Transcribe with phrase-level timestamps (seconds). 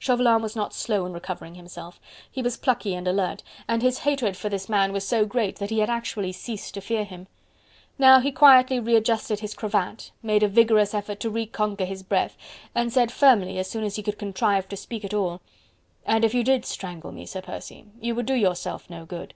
[0.00, 2.00] Chauvelin was not slow in recovering himself.
[2.28, 5.70] He was plucky and alert, and his hatred for this man was so great that
[5.70, 7.28] he had actually ceased to fear him.
[7.96, 12.36] Now he quietly readjusted his cravat, made a vigorous effort to re conquer his breath,
[12.74, 15.40] and said firmly as soon as he could contrive to speak at all:
[16.04, 19.34] "And if you did strangle me, Sir Percy, you would do yourself no good.